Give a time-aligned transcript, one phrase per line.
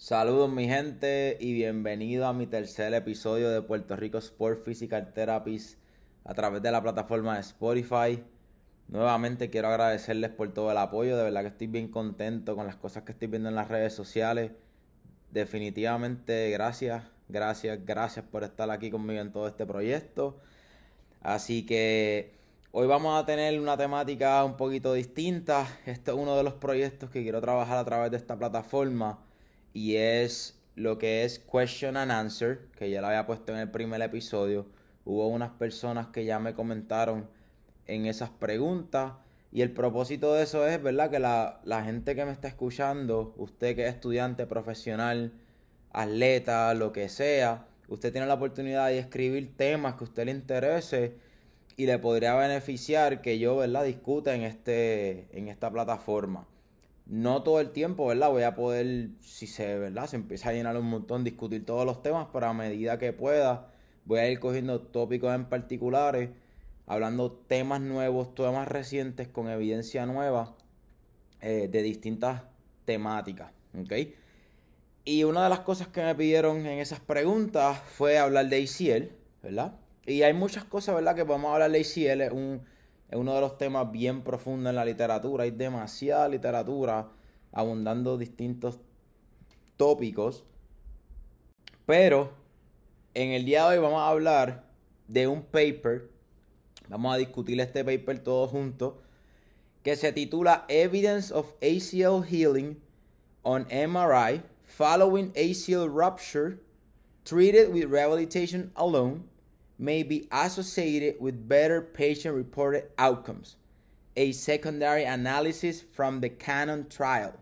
[0.00, 5.76] Saludos mi gente y bienvenido a mi tercer episodio de Puerto Rico Sport Physical Therapies
[6.22, 8.22] a través de la plataforma de Spotify.
[8.86, 12.76] Nuevamente quiero agradecerles por todo el apoyo, de verdad que estoy bien contento con las
[12.76, 14.52] cosas que estoy viendo en las redes sociales.
[15.32, 20.38] Definitivamente gracias, gracias, gracias por estar aquí conmigo en todo este proyecto.
[21.22, 22.34] Así que
[22.70, 25.66] hoy vamos a tener una temática un poquito distinta.
[25.86, 29.24] Este es uno de los proyectos que quiero trabajar a través de esta plataforma
[29.78, 33.70] y es lo que es question and answer, que ya lo había puesto en el
[33.70, 34.66] primer episodio.
[35.04, 37.28] Hubo unas personas que ya me comentaron
[37.86, 39.12] en esas preguntas
[39.52, 41.10] y el propósito de eso es, ¿verdad?
[41.10, 45.32] Que la, la gente que me está escuchando, usted que es estudiante, profesional,
[45.92, 50.32] atleta, lo que sea, usted tiene la oportunidad de escribir temas que a usted le
[50.32, 51.14] interese
[51.76, 53.84] y le podría beneficiar que yo, ¿verdad?
[53.84, 56.48] Discuta en, este, en esta plataforma
[57.08, 58.30] no todo el tiempo, ¿verdad?
[58.30, 60.06] Voy a poder, si se, ¿verdad?
[60.06, 63.72] Se empieza a llenar un montón, discutir todos los temas, pero a medida que pueda,
[64.04, 66.30] voy a ir cogiendo tópicos en particulares,
[66.86, 70.54] hablando temas nuevos, temas recientes, con evidencia nueva,
[71.40, 72.42] eh, de distintas
[72.84, 73.92] temáticas, ¿ok?
[75.04, 79.12] Y una de las cosas que me pidieron en esas preguntas fue hablar de ACL,
[79.42, 79.72] ¿verdad?
[80.04, 81.14] Y hay muchas cosas, ¿verdad?
[81.14, 82.62] Que podemos hablar de ACL, es un
[83.10, 85.44] es uno de los temas bien profundos en la literatura.
[85.44, 87.08] Hay demasiada literatura
[87.52, 88.78] abundando distintos
[89.76, 90.44] tópicos.
[91.86, 92.32] Pero
[93.14, 94.64] en el día de hoy vamos a hablar
[95.06, 96.10] de un paper.
[96.88, 98.94] Vamos a discutir este paper todos juntos.
[99.82, 102.78] Que se titula Evidence of ACL Healing
[103.42, 106.58] on MRI Following ACL Rupture
[107.24, 109.24] Treated with Rehabilitation Alone
[109.78, 113.56] may be associated with better patient reported outcomes.
[114.16, 117.34] A secondary analysis from the Canon trial.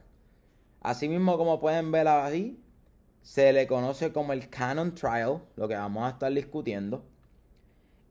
[0.84, 2.58] Asimismo, como pueden ver ahí,
[3.22, 7.02] se le conoce como el Canon trial, lo que vamos a estar discutiendo.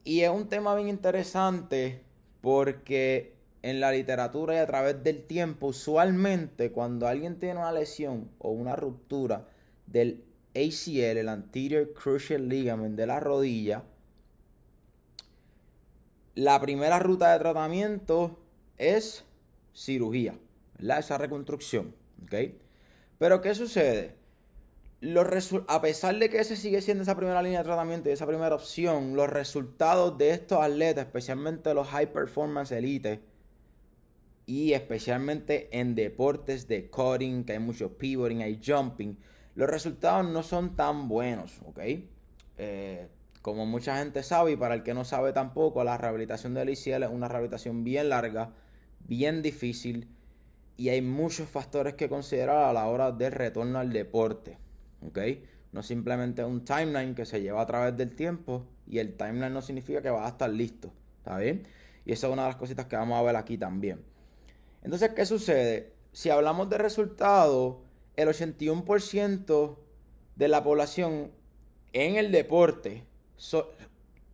[0.04, 2.04] Y es un tema bien interesante
[2.42, 8.30] porque en la literatura y a través del tiempo, usualmente cuando alguien tiene una lesión
[8.40, 9.48] o una ruptura
[9.88, 10.24] del
[10.56, 13.84] ACL, el anterior cruciate ligament de la rodilla,
[16.36, 18.38] la primera ruta de tratamiento
[18.78, 19.26] es
[19.74, 20.38] cirugía,
[20.78, 21.00] ¿verdad?
[21.00, 22.36] Esa reconstrucción, ¿ok?
[23.18, 24.16] Pero ¿qué sucede?
[25.68, 28.56] a pesar de que ese sigue siendo esa primera línea de tratamiento y esa primera
[28.56, 33.22] opción, los resultados de estos atletas, especialmente los high performance elite,
[34.48, 39.18] y especialmente en deportes de cutting, que hay mucho pivoting, hay jumping,
[39.56, 41.80] los resultados no son tan buenos, ¿ok?
[42.58, 43.08] Eh,
[43.46, 47.04] como mucha gente sabe y para el que no sabe tampoco, la rehabilitación del ICL
[47.04, 48.50] es una rehabilitación bien larga,
[49.02, 50.08] bien difícil
[50.78, 54.58] y hay muchos factores que considerar a la hora del retorno al deporte.
[55.06, 55.20] ¿Ok?
[55.74, 59.62] No simplemente un timeline que se lleva a través del tiempo y el timeline no
[59.62, 60.92] significa que va a estar listo.
[61.20, 61.68] ¿Está bien?
[62.04, 64.04] Y esa es una de las cositas que vamos a ver aquí también.
[64.82, 65.94] Entonces, ¿qué sucede?
[66.14, 67.76] Si hablamos de resultados,
[68.16, 69.78] el 81%
[70.36, 71.30] de la población
[71.94, 73.06] en el deporte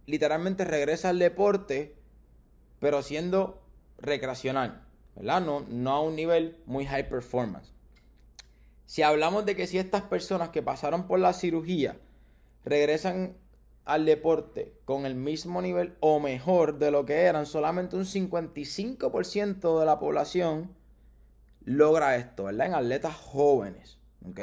[0.05, 1.95] literalmente regresa al deporte,
[2.79, 3.61] pero siendo
[3.99, 4.83] recreacional,
[5.15, 5.41] ¿verdad?
[5.41, 7.73] No, no a un nivel muy high performance.
[8.85, 11.97] Si hablamos de que si estas personas que pasaron por la cirugía
[12.65, 13.37] regresan
[13.85, 19.79] al deporte con el mismo nivel o mejor de lo que eran, solamente un 55%
[19.79, 20.75] de la población
[21.63, 22.67] logra esto, ¿verdad?
[22.67, 23.97] En atletas jóvenes,
[24.27, 24.39] ¿ok?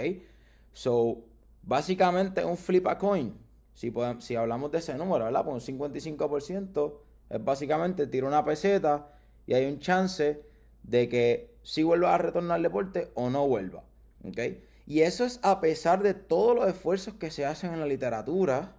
[0.72, 1.24] So,
[1.62, 3.34] básicamente un flip a coin.
[3.78, 5.44] Si, hablamos de ese número, ¿verdad?
[5.44, 6.94] Pues un 55%
[7.30, 9.12] es básicamente tiro una peseta
[9.46, 10.42] y hay un chance
[10.82, 13.84] de que si vuelva a retornar al deporte o no vuelva.
[14.24, 14.40] ¿Ok?
[14.84, 18.74] Y eso es a pesar de todos los esfuerzos que se hacen en la literatura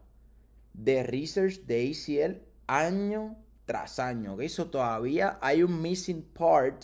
[0.73, 4.33] de research de ACL año tras año.
[4.33, 4.41] ¿ok?
[4.41, 6.83] Eso todavía hay un missing part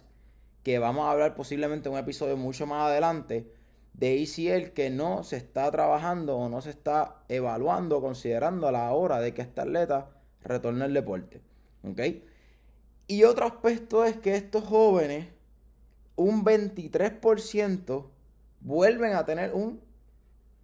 [0.63, 3.51] que vamos a hablar posiblemente en un episodio mucho más adelante
[3.97, 8.91] de ACL que no se está trabajando o no se está evaluando, considerando a la
[8.91, 10.09] hora de que este atleta
[10.43, 11.41] retorne al deporte.
[11.83, 12.01] ¿Ok?
[13.07, 15.27] Y otro aspecto es que estos jóvenes,
[16.15, 18.05] un 23%
[18.61, 19.79] vuelven a tener un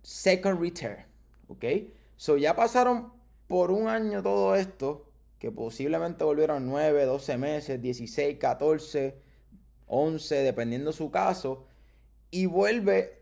[0.02, 1.06] second return.
[1.48, 1.66] ¿Ok?
[2.18, 3.14] So ya pasaron
[3.48, 5.06] por un año todo esto,
[5.40, 9.16] que posiblemente volvieron 9, 12 meses, 16, 14,
[9.88, 11.66] 11, dependiendo su caso,
[12.30, 13.21] y vuelve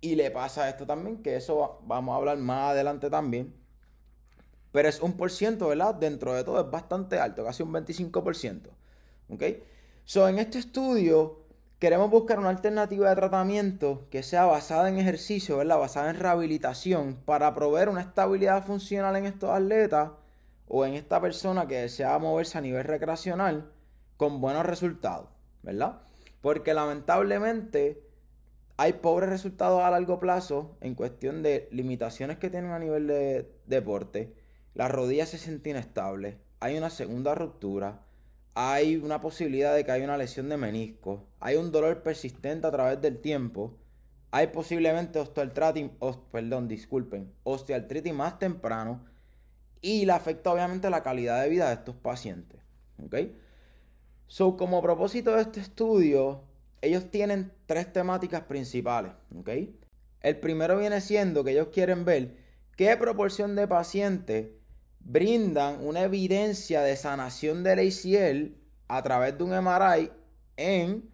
[0.00, 3.54] y le pasa esto también, que eso vamos a hablar más adelante también.
[4.72, 5.94] Pero es un por ciento, ¿verdad?
[5.94, 8.68] Dentro de todo es bastante alto, casi un 25%.
[9.30, 9.42] ¿Ok?
[10.04, 11.40] So, en este estudio
[11.78, 15.78] queremos buscar una alternativa de tratamiento que sea basada en ejercicio, ¿verdad?
[15.78, 20.10] Basada en rehabilitación para proveer una estabilidad funcional en estos atletas
[20.66, 23.70] o en esta persona que desea moverse a nivel recreacional
[24.16, 25.28] con buenos resultados,
[25.62, 26.00] ¿verdad?
[26.40, 28.07] Porque lamentablemente
[28.78, 33.50] hay pobres resultados a largo plazo en cuestión de limitaciones que tienen a nivel de
[33.66, 34.32] deporte.
[34.74, 38.04] La rodilla se siente inestable, hay una segunda ruptura,
[38.54, 42.70] hay una posibilidad de que haya una lesión de menisco, hay un dolor persistente a
[42.70, 43.76] través del tiempo,
[44.30, 45.90] hay posiblemente osteoartritis,
[46.30, 49.04] perdón, disculpen, osteoartritis más temprano
[49.80, 52.60] y le afecta obviamente la calidad de vida de estos pacientes.
[53.04, 53.16] ¿Ok?
[54.28, 56.44] So, como propósito de este estudio,
[56.80, 59.12] ellos tienen tres temáticas principales.
[59.38, 59.50] ¿Ok?
[60.20, 62.36] El primero viene siendo que ellos quieren ver
[62.76, 64.48] qué proporción de pacientes
[65.00, 68.54] brindan una evidencia de sanación del ACL
[68.88, 70.10] a través de un MRI
[70.56, 71.10] en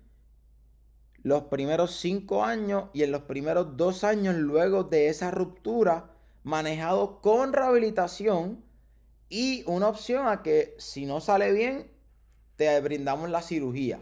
[1.23, 6.11] los primeros cinco años y en los primeros dos años luego de esa ruptura,
[6.43, 8.63] manejado con rehabilitación
[9.29, 11.91] y una opción a que si no sale bien,
[12.57, 14.01] te brindamos la cirugía.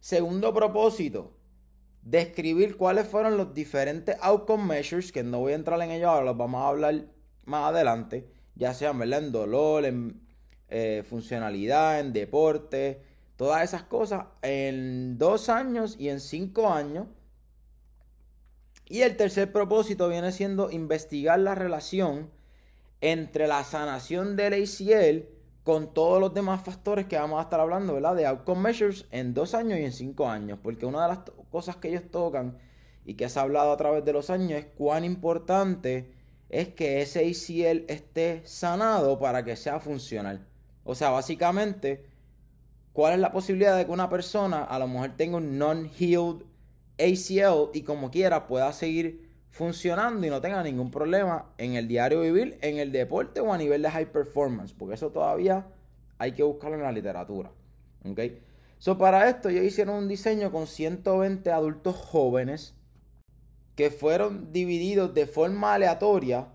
[0.00, 1.32] Segundo propósito,
[2.02, 6.26] describir cuáles fueron los diferentes outcome measures, que no voy a entrar en ellos ahora,
[6.26, 7.06] los vamos a hablar
[7.44, 10.20] más adelante ya sean en dolor, en
[10.68, 13.02] eh, funcionalidad, en deporte,
[13.36, 17.06] todas esas cosas en dos años y en cinco años.
[18.88, 22.30] Y el tercer propósito viene siendo investigar la relación
[23.00, 25.28] entre la sanación del ACL
[25.66, 28.14] con todos los demás factores que vamos a estar hablando, ¿verdad?
[28.14, 30.60] De outcome measures en dos años y en cinco años.
[30.62, 31.18] Porque una de las
[31.50, 32.56] cosas que ellos tocan
[33.04, 36.14] y que se ha hablado a través de los años es cuán importante
[36.50, 40.46] es que ese ACL esté sanado para que sea funcional.
[40.84, 42.06] O sea, básicamente,
[42.92, 46.44] ¿cuál es la posibilidad de que una persona a lo mejor tenga un non-healed
[46.96, 49.25] ACL y como quiera pueda seguir
[49.56, 53.58] funcionando y no tenga ningún problema en el diario vivir, en el deporte o a
[53.58, 54.74] nivel de high performance?
[54.74, 55.66] Porque eso todavía
[56.18, 57.50] hay que buscarlo en la literatura.
[58.04, 58.20] ¿Ok?
[58.78, 62.74] So, para esto ellos hicieron un diseño con 120 adultos jóvenes
[63.74, 66.48] que fueron divididos de forma aleatoria,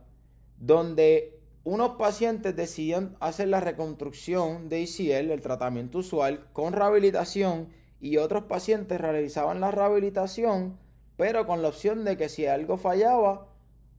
[0.59, 7.69] donde unos pacientes decidían hacer la reconstrucción de ICL, el tratamiento usual, con rehabilitación,
[7.99, 10.77] y otros pacientes realizaban la rehabilitación,
[11.21, 13.45] pero con la opción de que si algo fallaba,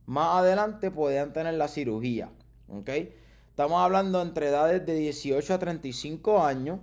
[0.06, 2.32] más adelante podían tener la cirugía.
[3.48, 6.80] Estamos hablando entre edades de 18 a 35 años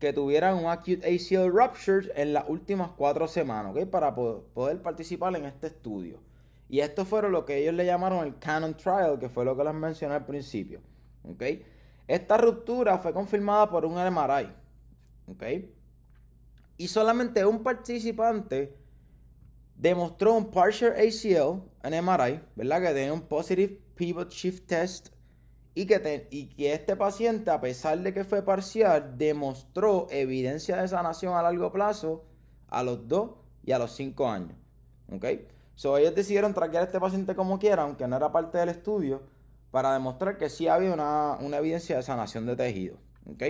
[0.00, 3.86] que tuvieran un acute ACL rupture en las últimas cuatro semanas, ¿ok?
[3.88, 6.18] Para poder participar en este estudio.
[6.68, 9.62] Y esto fue lo que ellos le llamaron el Canon Trial, que fue lo que
[9.62, 10.80] les mencioné al principio,
[11.22, 11.44] ¿ok?
[12.08, 14.52] Esta ruptura fue confirmada por un MRI,
[15.28, 15.75] ¿ok?
[16.76, 18.76] Y solamente un participante
[19.76, 22.82] demostró un partial ACL en MRI, ¿verdad?
[22.82, 25.08] Que tenía un positive pivot shift test
[25.76, 31.42] y que, este paciente, a pesar de que fue parcial, demostró evidencia de sanación a
[31.42, 32.24] largo plazo
[32.68, 33.30] a los 2
[33.62, 34.56] y a los 5 años.
[35.12, 35.26] ¿Ok?
[35.74, 39.24] So, ellos decidieron traquear a este paciente como quiera, aunque no era parte del estudio,
[39.70, 42.96] para demostrar que sí había una, una evidencia de sanación de tejido.
[43.30, 43.42] ¿Ok?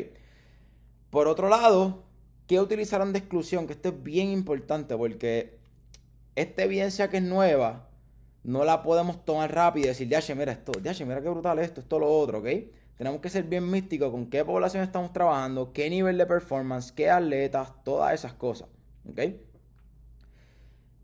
[1.10, 2.05] Por otro lado,
[2.46, 3.66] ¿qué utilizaron de exclusión?
[3.66, 5.58] Que esto es bien importante porque
[6.34, 7.88] esta evidencia que es nueva
[8.44, 11.80] no la podemos tomar rápido y decir, ya, mira esto, ya, mira qué brutal esto,
[11.80, 12.46] esto, lo otro, ¿ok?
[12.96, 17.10] Tenemos que ser bien místicos con qué población estamos trabajando, qué nivel de performance, qué
[17.10, 18.68] atletas, todas esas cosas,
[19.10, 19.20] ¿ok?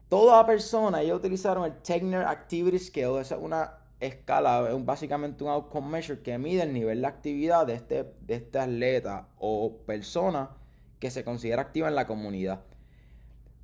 [0.09, 5.51] Toda persona, ellos utilizaron el Techner Activity Scale, esa es una escala, es básicamente un
[5.51, 10.51] outcome measure que mide el nivel de actividad de este, de este atleta o persona
[11.03, 12.61] que se considera activa en la comunidad.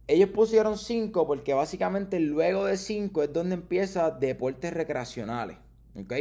[0.09, 5.57] Ellos pusieron 5 porque básicamente luego de 5 es donde empieza deportes recreacionales.
[5.95, 6.15] ¿Ok?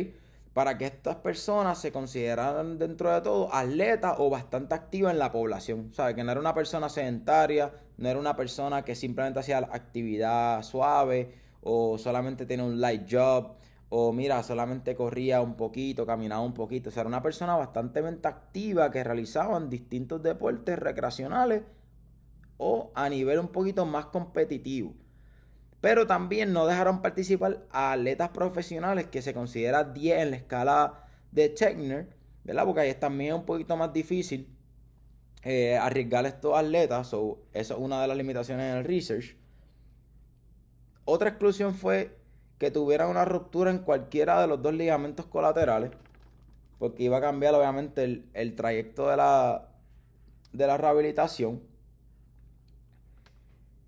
[0.54, 5.32] Para que estas personas se consideraran dentro de todo atletas o bastante activas en la
[5.32, 5.92] población.
[5.92, 6.14] ¿Sabes?
[6.14, 11.34] Que no era una persona sedentaria, no era una persona que simplemente hacía actividad suave
[11.62, 13.56] o solamente tenía un light job
[13.90, 16.90] o mira, solamente corría un poquito, caminaba un poquito.
[16.90, 21.64] O sea, era una persona bastante activa que realizaban distintos deportes recreacionales
[22.58, 24.94] o a nivel un poquito más competitivo.
[25.80, 31.06] Pero también no dejaron participar a atletas profesionales que se considera 10 en la escala
[31.32, 32.10] de Techner,
[32.44, 32.66] ¿verdad?
[32.66, 34.50] Porque ahí es también un poquito más difícil
[35.44, 37.08] eh, arriesgar a estos atletas.
[37.08, 39.38] So, eso es una de las limitaciones en el research.
[41.06, 42.18] Otra exclusión fue
[42.58, 45.92] que tuvieran una ruptura en cualquiera de los dos ligamentos colaterales.
[46.80, 49.70] Porque iba a cambiar obviamente el, el trayecto de la,
[50.54, 51.62] de la rehabilitación.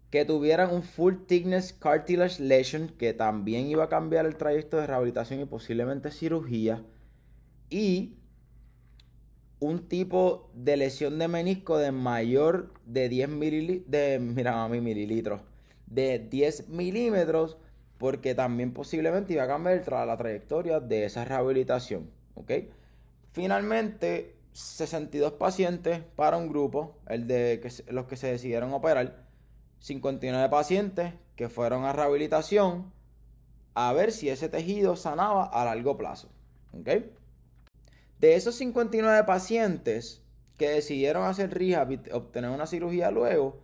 [0.09, 4.87] que tuvieran un full thickness cartilage lesion, que también iba a cambiar el trayecto de
[4.87, 6.83] rehabilitación y posiblemente cirugía,
[7.69, 8.15] y
[9.59, 15.41] un tipo de lesión de menisco de mayor de 10 mililitros, de, mira, mililitros,
[15.85, 17.57] de 10 milímetros,
[17.99, 22.51] porque también posiblemente iba a cambiar la trayectoria de esa rehabilitación, ¿ok?
[23.33, 29.27] Finalmente, 62 pacientes para un grupo, el de los que se decidieron operar,
[29.79, 32.91] 59 pacientes que fueron a rehabilitación
[33.75, 36.29] a ver si ese tejido sanaba a largo plazo.
[38.19, 40.21] De esos 59 pacientes
[40.57, 43.59] que decidieron hacer rehab y obtener una cirugía luego,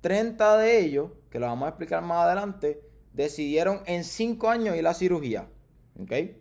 [0.00, 2.85] 30 de ellos, que lo vamos a explicar más adelante,
[3.16, 5.48] decidieron en 5 años ir a cirugía.
[6.06, 6.36] Eso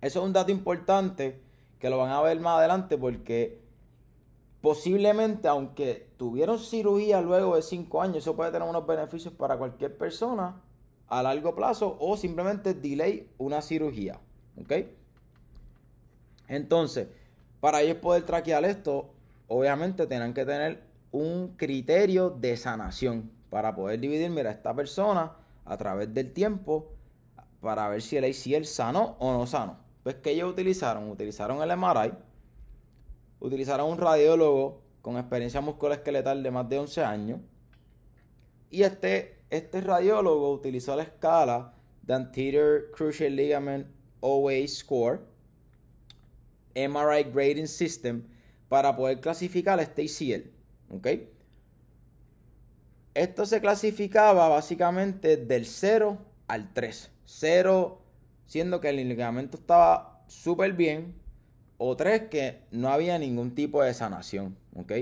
[0.00, 1.40] es un dato importante
[1.80, 3.60] que lo van a ver más adelante porque
[4.60, 9.98] posiblemente, aunque tuvieron cirugía luego de 5 años, eso puede tener unos beneficios para cualquier
[9.98, 10.62] persona
[11.08, 14.20] a largo plazo o simplemente delay una cirugía.
[16.46, 17.08] Entonces,
[17.60, 19.10] para ellos poder traquear esto,
[19.48, 25.32] obviamente tienen que tener un criterio de sanación para poder dividir, mira, esta persona
[25.70, 26.90] a través del tiempo
[27.60, 29.78] para ver si el ACL sano o no sano.
[30.02, 32.12] Pues que ellos utilizaron, utilizaron el MRI,
[33.38, 37.40] utilizaron un radiólogo con experiencia musculoesqueletal de más de 11 años.
[38.68, 43.86] Y este, este radiólogo utilizó la escala de Anterior Cruciate Ligament
[44.18, 45.20] OA Score,
[46.74, 48.24] MRI Grading System,
[48.68, 50.50] para poder clasificar este ACL.
[50.96, 51.06] ¿Ok?
[53.14, 57.10] Esto se clasificaba básicamente del 0 al 3.
[57.24, 58.00] 0
[58.46, 61.14] siendo que el ligamento estaba súper bien,
[61.78, 64.56] o tres, que no había ningún tipo de sanación.
[64.74, 64.92] ¿Ok?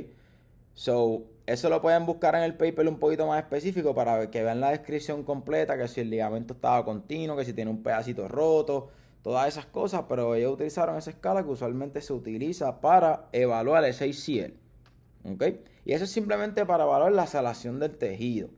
[0.74, 4.60] So, eso lo pueden buscar en el paper un poquito más específico para que vean
[4.60, 8.90] la descripción completa, que si el ligamento estaba continuo, que si tiene un pedacito roto,
[9.22, 14.04] todas esas cosas, pero ellos utilizaron esa escala que usualmente se utiliza para evaluar ese
[14.04, 14.52] ACL.
[15.32, 15.44] ¿Ok?
[15.88, 18.50] Y eso es simplemente para evaluar la salación del tejido.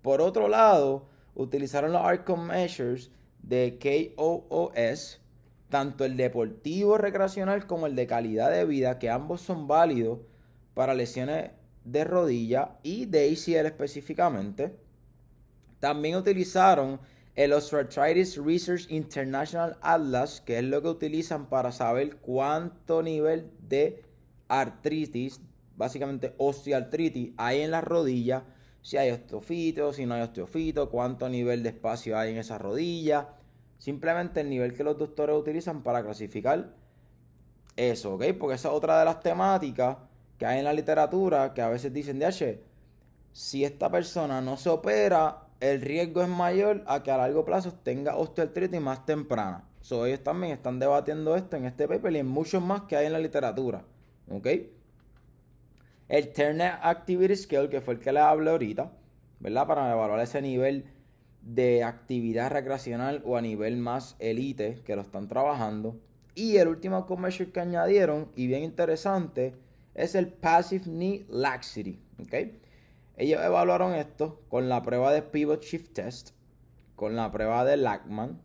[0.00, 3.10] Por otro lado, utilizaron los outcome measures
[3.42, 3.78] de
[4.16, 5.20] KOOS
[5.68, 10.20] tanto el deportivo recreacional como el de calidad de vida, que ambos son válidos
[10.72, 11.50] para lesiones
[11.84, 14.74] de rodilla y de ACL específicamente.
[15.78, 17.00] También utilizaron
[17.34, 24.02] el Osteoarthritis Research International Atlas, que es lo que utilizan para saber cuánto nivel de
[24.48, 25.42] artritis,
[25.82, 28.44] básicamente osteoartritis, hay en la rodilla,
[28.80, 33.36] si hay osteofito, si no hay osteofito, cuánto nivel de espacio hay en esa rodilla
[33.82, 36.72] Simplemente el nivel que los doctores utilizan para clasificar
[37.74, 38.26] eso, ¿ok?
[38.38, 39.96] Porque esa es otra de las temáticas
[40.38, 42.22] que hay en la literatura que a veces dicen,
[43.32, 47.72] si esta persona no se opera, el riesgo es mayor a que a largo plazo
[47.72, 49.64] tenga osteoartritis más temprana.
[49.80, 53.06] So, ellos también están debatiendo esto en este paper y en muchos más que hay
[53.06, 53.84] en la literatura.
[54.30, 54.46] ¿Ok?
[56.12, 58.92] El Turner Activity Scale, que fue el que les hablé ahorita,
[59.40, 59.66] ¿verdad?
[59.66, 60.84] Para evaluar ese nivel
[61.40, 65.98] de actividad recreacional o a nivel más elite que lo están trabajando.
[66.34, 69.54] Y el último measure que añadieron, y bien interesante,
[69.94, 71.98] es el Passive Knee Laxity.
[72.22, 72.60] ¿okay?
[73.16, 76.32] Ellos evaluaron esto con la prueba de Pivot Shift Test,
[76.94, 78.38] con la prueba de Lackman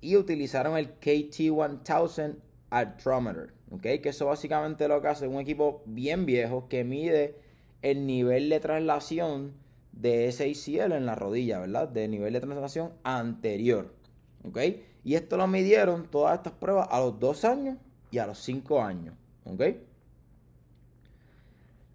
[0.00, 2.36] y utilizaron el KT1000
[2.70, 3.52] Arthrometer.
[3.70, 4.00] ¿Okay?
[4.00, 7.36] Que eso básicamente lo que hace un equipo bien viejo que mide
[7.82, 9.52] el nivel de traslación
[9.92, 11.88] de ese ACL en la rodilla, ¿verdad?
[11.88, 13.92] De nivel de translación anterior.
[14.46, 14.58] ¿Ok?
[15.04, 17.78] Y esto lo midieron todas estas pruebas a los 2 años
[18.10, 19.14] y a los 5 años.
[19.44, 19.62] ¿Ok?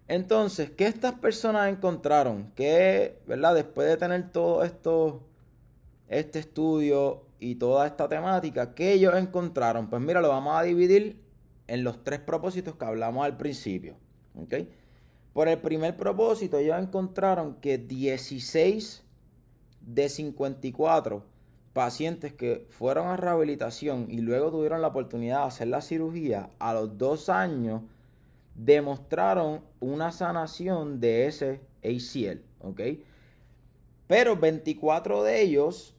[0.08, 2.52] Entonces, ¿qué estas personas encontraron?
[2.54, 3.54] Que, ¿verdad?
[3.54, 5.22] Después de tener todo esto,
[6.08, 9.90] este estudio y toda esta temática, ¿qué ellos encontraron?
[9.90, 11.20] Pues mira, lo vamos a dividir
[11.68, 13.96] en los tres propósitos que hablamos al principio.
[14.34, 14.54] ¿Ok?
[15.32, 19.04] Por el primer propósito, ellos encontraron que 16
[19.82, 21.24] de 54
[21.72, 26.72] pacientes que fueron a rehabilitación y luego tuvieron la oportunidad de hacer la cirugía a
[26.72, 27.82] los dos años
[28.54, 32.40] demostraron una sanación de ese ACL.
[34.06, 35.94] Pero 24 de ellos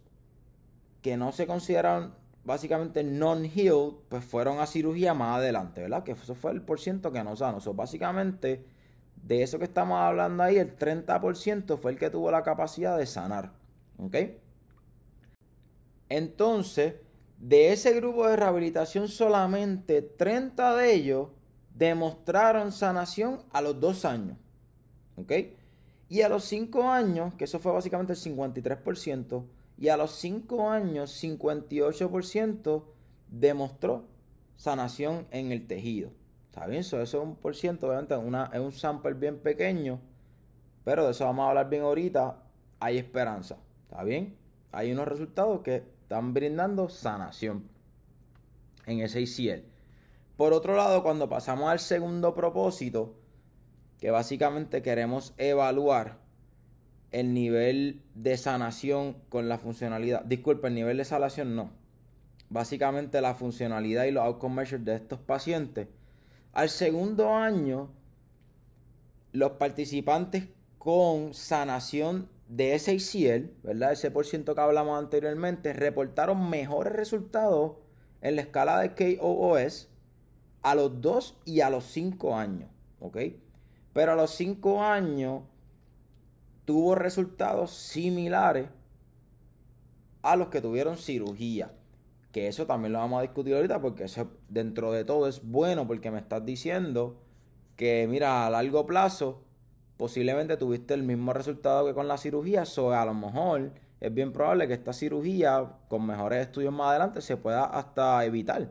[1.02, 2.16] que no se consideraron
[2.48, 6.04] básicamente non-healed, pues fueron a cirugía más adelante, ¿verdad?
[6.04, 7.58] Que eso fue el porciento que no sano.
[7.63, 8.66] O básicamente
[9.22, 13.06] de eso que estamos hablando ahí, el 30% fue el que tuvo la capacidad de
[13.06, 13.51] sanar.
[13.98, 14.16] ¿Ok?
[16.08, 16.96] Entonces,
[17.38, 21.27] de ese grupo de rehabilitación, solamente 30 de ellos
[21.75, 24.38] demostraron sanación a los dos años.
[25.18, 25.34] ¿Ok?
[26.08, 29.44] Y a los 5 años, que eso fue básicamente el 53%,
[29.78, 32.84] y a los 5 años 58%
[33.30, 34.06] demostró
[34.56, 36.12] sanación en el tejido.
[36.50, 36.82] ¿Está bien?
[36.82, 40.00] Eso, es un por ciento, obviamente es un sample bien pequeño,
[40.84, 42.44] pero de eso vamos a hablar bien ahorita.
[42.80, 43.58] Hay esperanza.
[43.90, 44.36] ¿Está bien?
[44.72, 47.70] Hay unos resultados que están brindando sanación
[48.86, 49.64] en ese ICL.
[50.36, 53.16] Por otro lado, cuando pasamos al segundo propósito,
[54.00, 56.20] que básicamente queremos evaluar
[57.12, 60.24] el nivel de sanación con la funcionalidad.
[60.26, 61.72] Disculpe, el nivel de sanación no.
[62.50, 65.88] Básicamente la funcionalidad y los outcome measures de estos pacientes.
[66.54, 67.90] Al segundo año,
[69.32, 70.46] los participantes
[70.78, 73.92] con sanación de ese ICL, ¿verdad?
[73.92, 77.74] Ese por ciento que hablamos anteriormente, reportaron mejores resultados
[78.22, 79.90] en la escala de KOOS
[80.62, 83.18] a los 2 y a los 5 años, ¿ok?
[83.94, 85.44] Pero a los 5 años
[86.68, 88.68] tuvo resultados similares
[90.22, 91.72] a los que tuvieron cirugía.
[92.34, 95.88] Que eso también lo vamos a discutir ahorita porque eso dentro de todo es bueno
[95.88, 97.22] porque me estás diciendo
[97.78, 99.46] que mira, a largo plazo
[99.96, 103.72] posiblemente tuviste el mismo resultado que con la cirugía, o a lo mejor
[104.02, 108.68] es bien probable que esta cirugía con mejores estudios más adelante se pueda hasta evitar.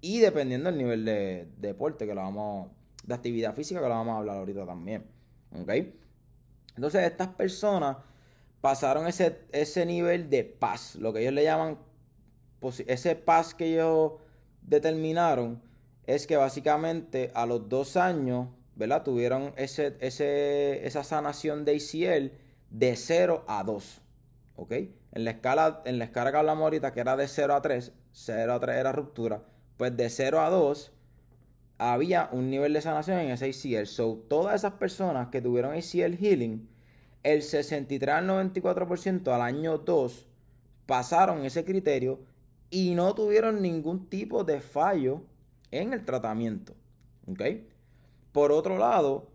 [0.00, 2.68] Y dependiendo del nivel de, deporte que lo vamos,
[3.04, 5.04] de actividad física que lo vamos a hablar ahorita también.
[5.60, 5.70] ¿Ok?
[6.76, 7.96] Entonces estas personas
[8.60, 11.78] pasaron ese, ese nivel de paz, lo que ellos le llaman,
[12.86, 14.12] ese paz que ellos
[14.62, 15.62] determinaron
[16.06, 19.02] es que básicamente a los dos años, ¿verdad?
[19.02, 22.32] Tuvieron ese, ese, esa sanación de ACL
[22.70, 24.00] de 0 a 2,
[24.56, 24.72] ¿ok?
[25.12, 27.92] En la, escala, en la escala que hablamos ahorita, que era de 0 a 3,
[28.12, 29.42] 0 a 3 era ruptura,
[29.76, 30.92] pues de 0 a 2
[31.80, 33.86] había un nivel de sanación en ese ACL.
[33.86, 36.68] So, todas esas personas que tuvieron ACL healing,
[37.22, 40.26] el 63 al 94% al año 2
[40.84, 42.20] pasaron ese criterio
[42.68, 45.22] y no tuvieron ningún tipo de fallo
[45.70, 46.74] en el tratamiento.
[48.32, 49.30] Por otro lado,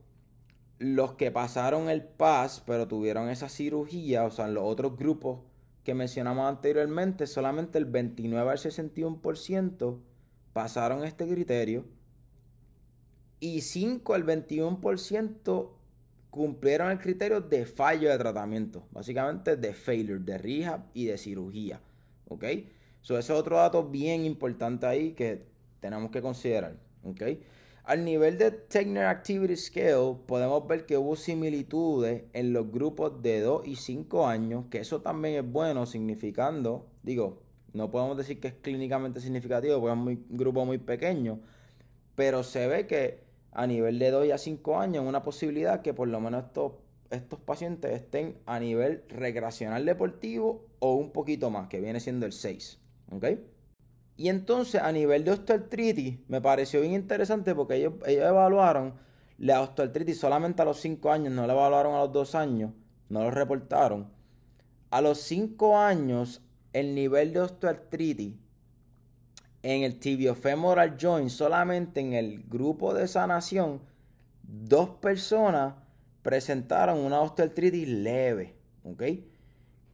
[0.78, 5.40] los que pasaron el PAS pero tuvieron esa cirugía, o sea, en los otros grupos
[5.84, 9.98] que mencionamos anteriormente, solamente el 29 al 61%
[10.54, 11.86] pasaron este criterio
[13.40, 15.70] y 5 al 21%
[16.30, 21.80] cumplieron el criterio de fallo de tratamiento, básicamente de failure, de rehab y de cirugía.
[22.28, 22.44] ¿Ok?
[23.02, 25.46] So, ese es otro dato bien importante ahí que
[25.80, 26.76] tenemos que considerar.
[27.04, 27.22] ¿Ok?
[27.86, 33.42] Al nivel de Techner Activity Scale, podemos ver que hubo similitudes en los grupos de
[33.42, 37.44] 2 y 5 años, que eso también es bueno, significando, digo,
[37.74, 41.40] no podemos decir que es clínicamente significativo porque es un grupo muy pequeño,
[42.16, 43.25] pero se ve que
[43.56, 46.74] a nivel de 2 a 5 años una posibilidad que por lo menos estos,
[47.10, 52.34] estos pacientes estén a nivel recreacional deportivo o un poquito más, que viene siendo el
[52.34, 52.80] 6.
[53.12, 53.26] ¿Ok?
[54.18, 58.94] Y entonces a nivel de osteoartritis me pareció bien interesante porque ellos, ellos evaluaron
[59.38, 62.72] la osteoartritis solamente a los 5 años, no la evaluaron a los 2 años,
[63.10, 64.12] no lo reportaron.
[64.90, 66.42] A los 5 años
[66.74, 68.36] el nivel de osteoartritis
[69.66, 73.82] en el tibiofemoral joint, solamente en el grupo de sanación,
[74.44, 75.74] dos personas
[76.22, 79.04] presentaron una osteoartritis leve, ¿ok?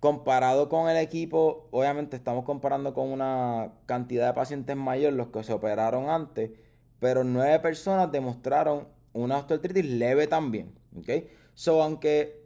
[0.02, 5.42] Comparado con el equipo, obviamente estamos comparando con una cantidad de pacientes mayor, los que
[5.42, 6.52] se operaron antes,
[7.00, 11.30] pero nueve personas demostraron una osteoartritis leve también, ¿ok?
[11.54, 12.44] So, aunque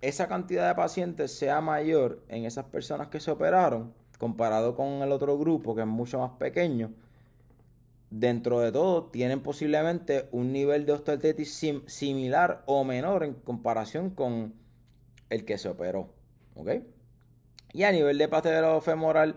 [0.00, 5.12] esa cantidad de pacientes sea mayor en esas personas que se operaron, comparado con el
[5.12, 6.92] otro grupo que es mucho más pequeño,
[8.10, 14.54] dentro de todo tienen posiblemente un nivel de osteoartritis similar o menor en comparación con
[15.30, 16.10] el que se operó.
[16.54, 16.70] ¿Ok?
[17.72, 19.36] Y a nivel de patelofemoral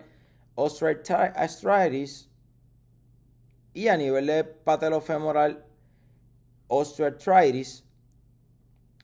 [0.55, 2.29] osteoarthritis
[3.73, 5.65] y a nivel de patelofemoral
[6.67, 7.83] osteoarthritis,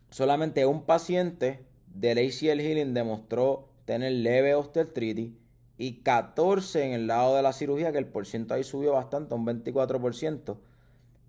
[0.10, 5.32] solamente un paciente del ACL healing demostró tener leve osteoartritis
[5.78, 9.46] y 14 en el lado de la cirugía, que el porciento ahí subió bastante, un
[9.46, 10.58] 24%.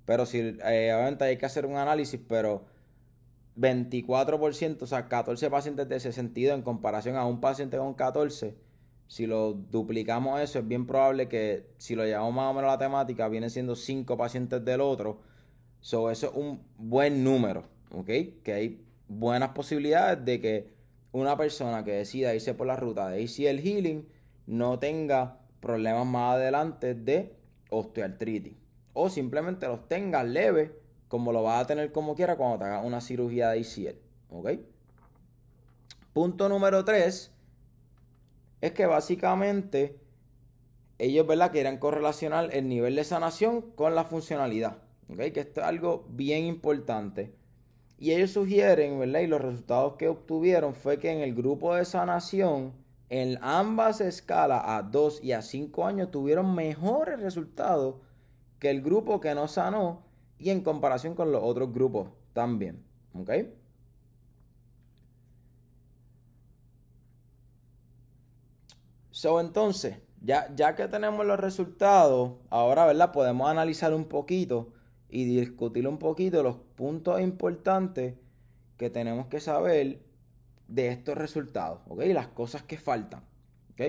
[0.06, 2.64] Pero si, eh, obviamente hay que hacer un análisis, pero
[3.56, 8.56] 24%, o sea, 14 pacientes de ese sentido en comparación a un paciente con 14,
[9.06, 12.74] si lo duplicamos eso, es bien probable que si lo llevamos más o menos a
[12.74, 15.20] la temática, vienen siendo 5 pacientes del otro.
[15.80, 18.06] So, eso es un buen número, ¿ok?
[18.42, 20.68] Que hay buenas posibilidades de que
[21.12, 24.06] una persona que decida irse por la ruta de ACL Healing
[24.48, 27.36] no tenga problemas más adelante de
[27.68, 28.54] osteoartritis.
[28.94, 30.70] O simplemente los tenga leves,
[31.08, 33.98] como lo vas a tener como quiera cuando te hagas una cirugía de ACL.
[34.30, 34.50] ¿Ok?
[36.14, 37.30] Punto número 3
[38.62, 40.00] es que básicamente
[40.96, 41.52] ellos, ¿verdad?
[41.52, 44.78] Querían correlacionar el nivel de sanación con la funcionalidad.
[45.10, 45.18] ¿Ok?
[45.34, 47.34] Que esto es algo bien importante.
[47.98, 49.20] Y ellos sugieren, ¿verdad?
[49.20, 52.72] Y los resultados que obtuvieron fue que en el grupo de sanación,
[53.10, 57.96] en ambas escalas, a 2 y a 5 años, tuvieron mejores resultados
[58.58, 60.02] que el grupo que no sanó
[60.38, 62.84] y en comparación con los otros grupos también.
[63.14, 63.30] ¿Ok?
[69.10, 73.10] So, entonces, ya, ya que tenemos los resultados, ahora, ¿verdad?
[73.10, 74.72] Podemos analizar un poquito
[75.08, 78.14] y discutir un poquito los puntos importantes
[78.76, 79.98] que tenemos que saber
[80.68, 82.02] de estos resultados, ¿ok?
[82.06, 83.24] Las cosas que faltan,
[83.72, 83.82] ¿ok?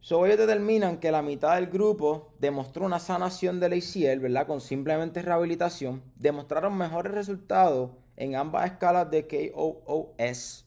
[0.00, 4.46] So, ellos determinan que la mitad del grupo demostró una sanación del ACL, ¿verdad?
[4.46, 6.02] Con simplemente rehabilitación.
[6.16, 10.64] Demostraron mejores resultados en ambas escalas de KOOS.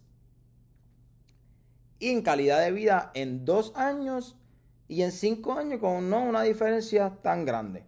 [2.00, 4.38] Y en calidad de vida en dos años
[4.88, 7.86] y en cinco años con no una diferencia tan grande.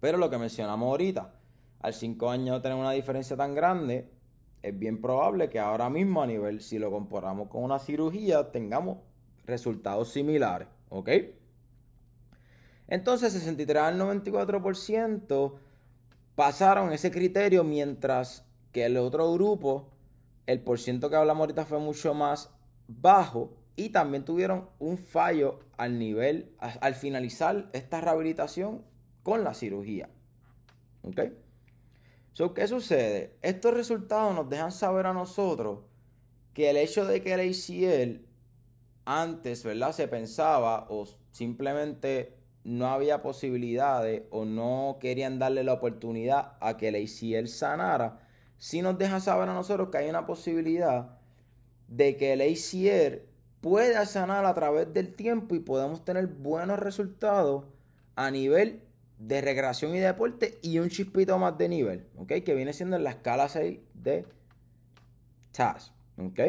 [0.00, 1.32] Pero lo que mencionamos ahorita,
[1.80, 4.10] al cinco años tener una diferencia tan grande,
[4.62, 8.98] es bien probable que ahora mismo a nivel, si lo comparamos con una cirugía, tengamos
[9.44, 11.10] resultados similares, ¿ok?
[12.86, 15.54] Entonces 63 al 94%
[16.34, 19.88] pasaron ese criterio mientras que el otro grupo,
[20.46, 22.50] el porciento que hablamos ahorita fue mucho más
[22.86, 28.82] bajo y también tuvieron un fallo al nivel, al finalizar esta rehabilitación
[29.22, 30.08] con la cirugía.
[31.02, 31.20] ¿Ok?
[32.32, 33.36] So, ¿Qué sucede?
[33.42, 35.80] Estos resultados nos dejan saber a nosotros
[36.54, 38.24] que el hecho de que el ACL
[39.04, 39.92] antes, ¿verdad?
[39.92, 46.88] Se pensaba o simplemente no había posibilidades o no querían darle la oportunidad a que
[46.88, 48.20] el ACL sanara,
[48.58, 51.18] sí nos deja saber a nosotros que hay una posibilidad
[51.88, 53.22] de que el ACL
[53.60, 57.64] pueda sanar a través del tiempo y podemos tener buenos resultados
[58.16, 58.82] a nivel
[59.22, 62.32] de recreación y deporte y un chispito más de nivel, ¿ok?
[62.44, 64.26] Que viene siendo en la escala 6 de
[65.52, 66.40] TAS, ¿ok?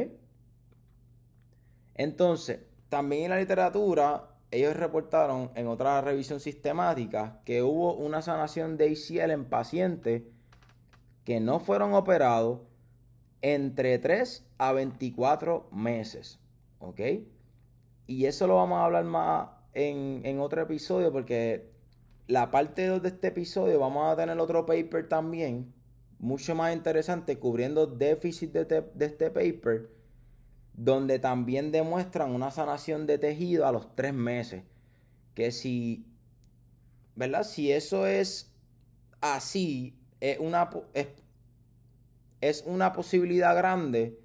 [1.93, 8.75] Entonces, también en la literatura, ellos reportaron en otra revisión sistemática que hubo una sanación
[8.77, 10.23] de ACL en pacientes
[11.25, 12.61] que no fueron operados
[13.43, 16.39] entre 3 a 24 meses,
[16.79, 17.01] ¿ok?
[18.07, 21.72] Y eso lo vamos a hablar más en, en otro episodio porque
[22.27, 25.73] la parte 2 de este episodio vamos a tener otro paper también,
[26.19, 29.89] mucho más interesante, cubriendo déficit de, este paper,
[30.73, 34.63] donde también demuestran una sanación de tejido a los tres meses.
[35.33, 36.05] Que si,
[37.15, 37.43] ¿verdad?
[37.43, 38.53] Si eso es
[39.19, 40.69] así, es una,
[42.39, 44.17] es, una posibilidad grande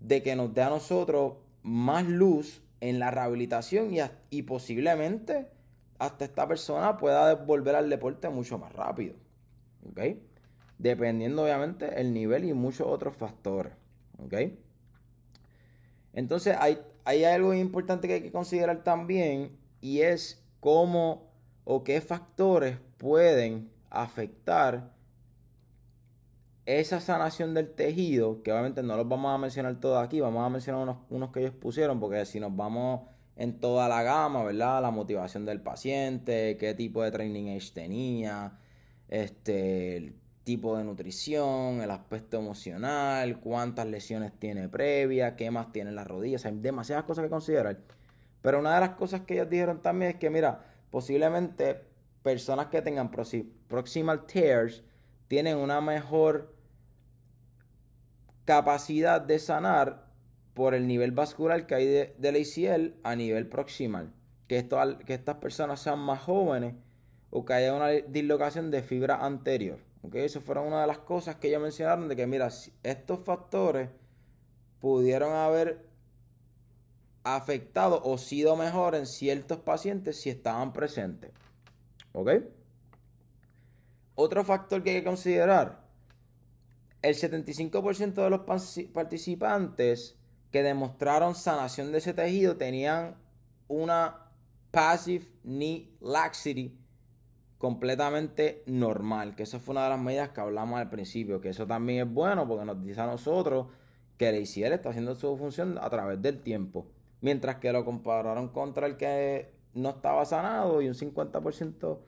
[0.00, 3.90] de que nos dé a nosotros más luz en la rehabilitación
[4.30, 5.57] y posiblemente
[5.98, 9.16] hasta esta persona pueda volver al deporte mucho más rápido.
[9.90, 10.00] ¿Ok?
[10.78, 13.72] Dependiendo obviamente el nivel y muchos otros factores.
[14.18, 14.34] ¿Ok?
[16.12, 21.30] Entonces hay, hay algo importante que hay que considerar también y es cómo
[21.64, 24.92] o qué factores pueden afectar
[26.66, 30.50] esa sanación del tejido, que obviamente no los vamos a mencionar todos aquí, vamos a
[30.50, 33.08] mencionar unos, unos que ellos pusieron, porque si nos vamos
[33.38, 34.82] en toda la gama, ¿verdad?
[34.82, 38.58] La motivación del paciente, qué tipo de training age tenía,
[39.08, 45.90] este, el tipo de nutrición, el aspecto emocional, cuántas lesiones tiene previa, qué más tiene
[45.90, 47.78] en las rodillas, hay demasiadas cosas que considerar.
[48.42, 51.84] Pero una de las cosas que ellos dijeron también es que, mira, posiblemente
[52.24, 53.10] personas que tengan
[53.68, 54.82] proximal tears
[55.28, 56.54] tienen una mejor
[58.44, 60.07] capacidad de sanar
[60.58, 64.12] por el nivel vascular que hay de, del ACL a nivel proximal.
[64.48, 64.58] Que,
[65.06, 66.74] estas personas sean más jóvenes
[67.30, 69.78] o que haya una dislocación de fibra anterior.
[70.02, 70.24] ¿okay?
[70.24, 72.48] Eso fueron una de las cosas que ellos mencionaron de que, mira,
[72.82, 73.88] estos factores
[74.80, 75.86] pudieron haber
[77.22, 81.30] afectado o sido mejor en ciertos pacientes si estaban presentes.
[82.12, 82.30] ¿Ok?
[84.16, 85.86] Otro factor que hay que considerar.
[87.00, 88.40] El 75% de los
[88.92, 90.18] participantes
[90.50, 93.16] que demostraron sanación de ese tejido tenían
[93.68, 94.30] una
[94.70, 96.78] passive knee laxity
[97.58, 101.66] completamente normal, que esa fue una de las medidas que hablamos al principio, que eso
[101.66, 103.66] también es bueno porque nos dice a nosotros
[104.16, 106.86] que el ACL está haciendo su función a través del tiempo,
[107.20, 111.98] mientras que lo compararon contra el que no estaba sanado y un 50%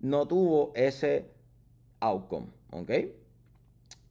[0.00, 1.30] no tuvo ese
[2.00, 2.90] outcome, ¿ok?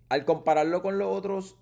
[0.09, 1.57] al compararlo con los otros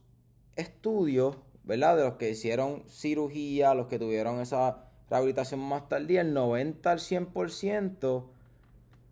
[0.55, 1.97] estudios, ¿verdad?
[1.97, 6.99] De los que hicieron cirugía, los que tuvieron esa rehabilitación más tardía, el 90 al
[6.99, 8.25] 100%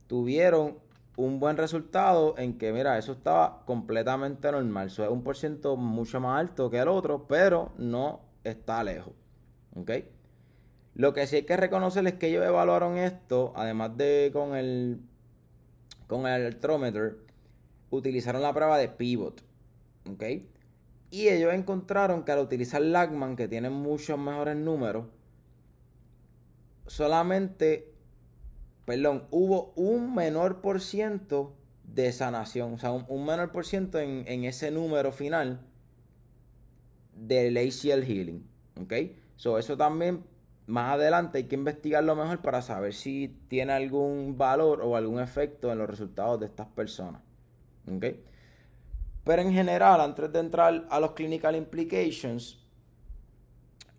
[0.07, 0.77] tuvieron
[1.15, 4.87] un buen resultado en que, mira, eso estaba completamente normal.
[4.87, 9.13] Eso es un por ciento mucho más alto que el otro, pero no está lejos.
[9.75, 9.91] ¿Ok?
[10.95, 15.01] Lo que sí hay que reconocer es que ellos evaluaron esto, además de con el
[16.07, 16.59] con el
[17.89, 19.41] utilizaron la prueba de pivot.
[20.11, 20.23] ¿Ok?
[21.11, 25.07] Y ellos encontraron que al utilizar Lagman, que tiene muchos mejores números,
[26.87, 27.93] solamente,
[28.85, 32.73] perdón, hubo un menor por ciento de sanación.
[32.73, 35.59] O sea, un, menor por ciento en, en, ese número final
[37.13, 38.47] del ACL healing.
[38.81, 38.93] ¿Ok?
[39.35, 40.23] So, eso también
[40.67, 45.71] más adelante hay que investigarlo mejor para saber si tiene algún valor o algún efecto
[45.71, 47.21] en los resultados de estas personas.
[47.93, 48.05] ¿Ok?
[49.23, 52.59] Pero en general, antes de entrar a los clinical implications,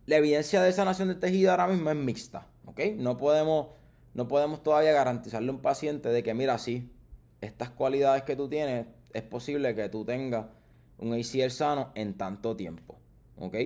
[0.06, 2.46] la evidencia de sanación de tejido ahora mismo es mixta.
[2.66, 2.80] ¿ok?
[2.96, 3.68] No podemos,
[4.14, 6.90] no podemos todavía garantizarle a un paciente de que, mira, sí,
[7.40, 10.46] estas cualidades que tú tienes, es posible que tú tengas
[10.98, 12.96] un ACL sano en tanto tiempo.
[13.38, 13.56] ¿Ok?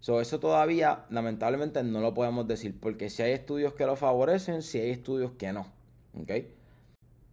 [0.00, 4.62] So, eso todavía, lamentablemente, no lo podemos decir, porque si hay estudios que lo favorecen,
[4.62, 5.66] si hay estudios que no.
[6.20, 6.30] ¿Ok?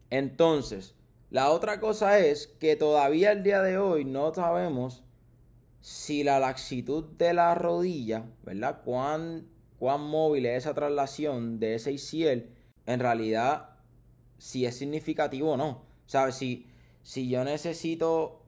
[0.10, 0.96] Entonces,
[1.34, 5.04] la otra cosa es que todavía el día de hoy no sabemos
[5.82, 8.82] si la laxitud de la rodilla, ¿verdad?
[8.86, 9.48] Cuán,
[9.80, 12.52] cuán móvil es esa traslación de ese ICL,
[12.86, 13.72] en realidad,
[14.38, 15.86] si es significativo o no.
[16.06, 16.36] ¿Sabes?
[16.36, 16.68] Si,
[17.02, 18.44] si yo necesito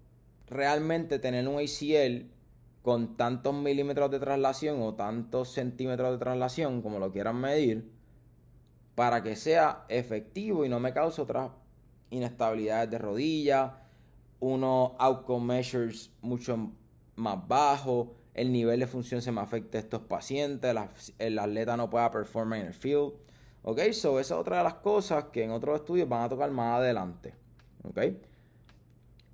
[0.45, 2.27] realmente tener un ACL
[2.83, 7.91] con tantos milímetros de traslación o tantos centímetros de traslación, como lo quieran medir,
[8.93, 11.49] para que sea efectivo y no me cause otras
[12.09, 13.81] inestabilidades de rodilla,
[14.39, 16.71] unos outcome measures mucho
[17.15, 20.75] más bajos, el nivel de función se me afecta a estos pacientes,
[21.19, 23.13] el atleta no pueda performar en el field.
[23.63, 26.51] Ok, so esa es otra de las cosas que en otros estudios van a tocar
[26.51, 27.33] más adelante.
[27.83, 27.99] Ok,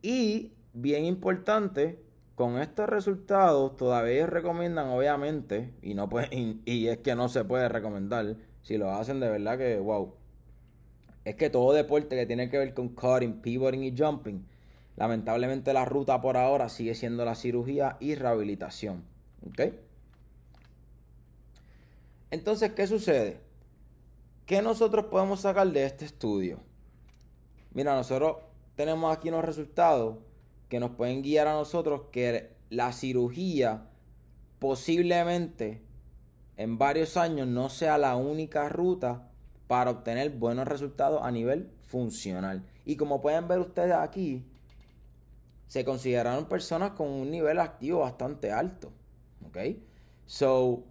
[0.02, 2.02] y bien importante,
[2.36, 7.44] con estos resultados todavía ellos recomiendan, obviamente, y no pueden, y es que no se
[7.44, 10.21] puede recomendar, si lo hacen de verdad que wow
[11.26, 14.46] es que todo deporte que tiene que ver con cutting, pivoting y jumping,
[14.96, 19.04] lamentablemente la ruta por ahora sigue siendo la cirugía y rehabilitación.
[19.48, 19.74] ¿Ok?
[22.32, 23.40] Entonces, ¿qué sucede?
[24.46, 26.60] ¿Qué nosotros podemos sacar de este estudio?
[27.74, 28.38] Mira, nosotros
[28.76, 30.18] tenemos aquí unos resultados
[30.70, 33.88] que nos pueden guiar a nosotros que la cirugía
[34.60, 35.82] posiblemente
[36.58, 39.31] en varios años no sea la única ruta
[39.72, 42.62] para obtener buenos resultados a nivel funcional.
[42.84, 44.44] Y como pueden ver ustedes aquí,
[45.68, 48.92] se consideraron personas con un nivel activo bastante alto.
[49.48, 49.58] ¿Ok?
[50.26, 50.84] So,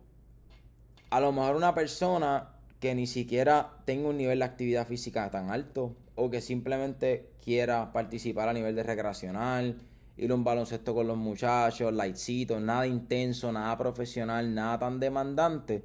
[1.10, 5.50] a lo mejor una persona que ni siquiera tenga un nivel de actividad física tan
[5.50, 9.78] alto o que simplemente quiera participar a nivel de recreacional,
[10.16, 15.84] ir a un baloncesto con los muchachos, lightcito, nada intenso, nada profesional, nada tan demandante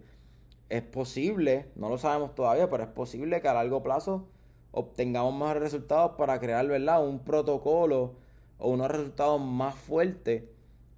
[0.70, 4.28] es posible, no lo sabemos todavía, pero es posible que a largo plazo
[4.72, 7.06] obtengamos mejores resultados para crear, ¿verdad?
[7.06, 8.16] Un protocolo
[8.58, 10.44] o unos resultados más fuertes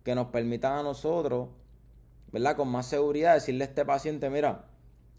[0.03, 1.49] que nos permitan a nosotros,
[2.32, 2.56] ¿verdad?
[2.56, 4.65] Con más seguridad decirle a este paciente, mira,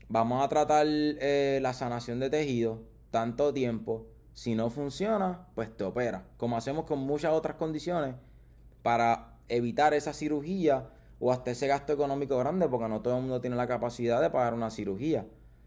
[0.09, 2.81] vamos a tratar eh, la sanación de tejido
[3.11, 4.07] tanto tiempo.
[4.33, 6.25] Si no funciona, pues te opera.
[6.37, 8.15] Como hacemos con muchas otras condiciones
[8.83, 13.41] para evitar esa cirugía o hasta ese gasto económico grande, porque no todo el mundo
[13.41, 15.27] tiene la capacidad de pagar una cirugía,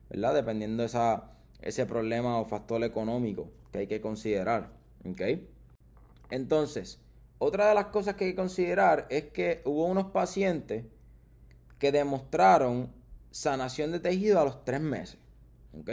[0.09, 0.33] ¿verdad?
[0.33, 4.69] Dependiendo de esa, ese problema o factor económico que hay que considerar,
[5.05, 5.21] ¿ok?
[6.29, 6.99] Entonces,
[7.37, 10.85] otra de las cosas que hay que considerar es que hubo unos pacientes
[11.79, 12.91] que demostraron
[13.31, 15.17] sanación de tejido a los tres meses,
[15.77, 15.89] ¿ok?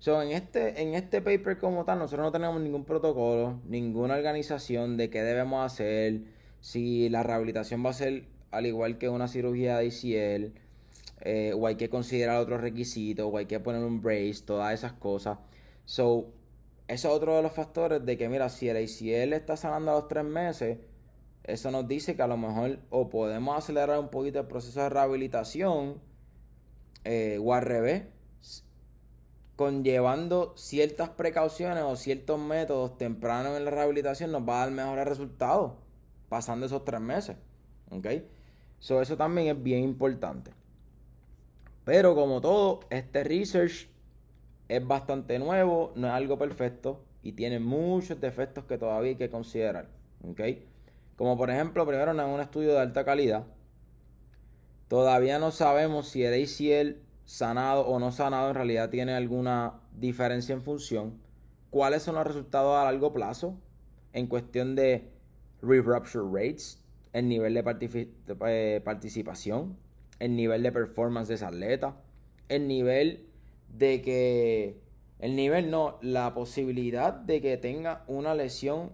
[0.00, 4.96] So, en, este, en este paper como tal, nosotros no tenemos ningún protocolo, ninguna organización
[4.96, 6.22] de qué debemos hacer,
[6.60, 10.52] si la rehabilitación va a ser al igual que una cirugía de ACL,
[11.22, 14.92] eh, o hay que considerar otros requisitos, o hay que poner un brace, todas esas
[14.94, 15.38] cosas.
[15.84, 16.32] So,
[16.88, 19.94] eso es otro de los factores de que, mira, si el ACL está sanando a
[19.94, 20.78] los tres meses,
[21.44, 24.88] eso nos dice que a lo mejor o podemos acelerar un poquito el proceso de
[24.88, 26.00] rehabilitación,
[27.04, 28.04] eh, o al revés,
[29.56, 35.06] conllevando ciertas precauciones o ciertos métodos tempranos en la rehabilitación nos va a dar mejores
[35.06, 35.72] resultados
[36.30, 37.36] pasando esos tres meses.
[37.90, 38.06] ¿Ok?
[38.80, 40.50] So, eso también es bien importante.
[41.84, 43.88] Pero como todo, este research
[44.68, 49.30] es bastante nuevo, no es algo perfecto y tiene muchos defectos que todavía hay que
[49.30, 49.88] considerar.
[50.28, 50.40] ¿ok?
[51.16, 53.44] Como por ejemplo, primero en un estudio de alta calidad,
[54.88, 60.54] todavía no sabemos si el ACL sanado o no sanado en realidad tiene alguna diferencia
[60.54, 61.20] en función.
[61.70, 63.56] ¿Cuáles son los resultados a largo plazo
[64.12, 65.10] en cuestión de
[65.62, 66.79] re-rupture rates,
[67.12, 68.08] el nivel de
[68.46, 69.76] eh, participación,
[70.18, 71.96] el nivel de performance de ese atleta,
[72.48, 73.26] el nivel
[73.68, 74.80] de que,
[75.18, 78.92] el nivel no, la posibilidad de que tenga una lesión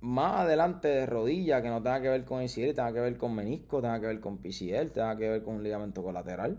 [0.00, 3.34] más adelante de rodilla que no tenga que ver con ACL, tenga que ver con
[3.34, 6.58] menisco, tenga que ver con PCL, tenga que ver con un ligamento colateral,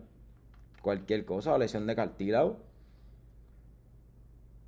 [0.81, 2.59] cualquier cosa, o lesión de cartílago.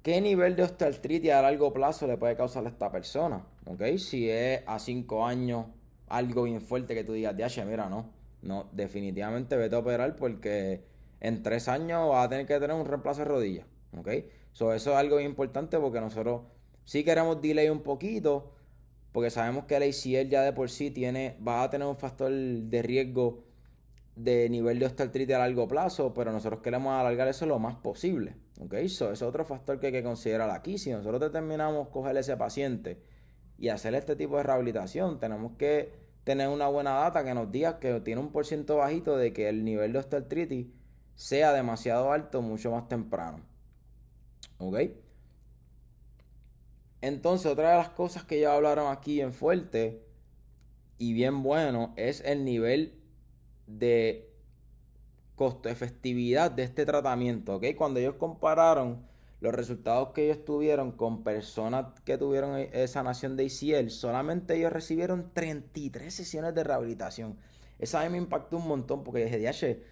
[0.01, 3.45] ¿Qué nivel de osteoartritis a largo plazo le puede causar a esta persona?
[3.65, 3.83] ¿Ok?
[3.97, 5.67] Si es a 5 años
[6.07, 8.11] algo bien fuerte que tú digas, de mira, no,
[8.41, 10.83] no, definitivamente vete a operar porque
[11.19, 13.65] en 3 años vas a tener que tener un reemplazo de rodilla.
[13.97, 14.07] ¿Ok?
[14.53, 16.41] eso es algo bien importante porque nosotros
[16.83, 18.53] sí queremos delay un poquito
[19.13, 22.31] porque sabemos que el ACL ya de por sí tiene, va a tener un factor
[22.31, 23.43] de riesgo
[24.15, 28.35] de nivel de osteoartritis a largo plazo, pero nosotros queremos alargar eso lo más posible.
[28.59, 28.73] ¿Ok?
[28.73, 30.79] Eso es otro factor que hay que considerar aquí.
[30.79, 33.01] Si nosotros determinamos coger ese paciente
[33.57, 37.79] y hacer este tipo de rehabilitación, tenemos que tener una buena data que nos diga
[37.79, 40.67] que tiene un por ciento bajito de que el nivel de osteoartritis
[41.15, 43.39] sea demasiado alto mucho más temprano.
[44.57, 44.77] ¿Ok?
[47.01, 50.05] Entonces, otra de las cosas que ya hablaron aquí en fuerte
[50.97, 52.97] y bien bueno es el nivel
[53.67, 54.33] de
[55.35, 57.57] costo-efectividad de este tratamiento.
[57.57, 57.65] ¿ok?
[57.77, 59.05] Cuando ellos compararon
[59.43, 64.71] los resultados que ellos tuvieron con personas que tuvieron esa nación de ICL, solamente ellos
[64.71, 67.37] recibieron 33 sesiones de rehabilitación.
[67.77, 69.83] Esa a mí me impactó un montón porque dije, H,